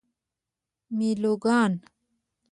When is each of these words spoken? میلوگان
میلوگان 0.97 1.81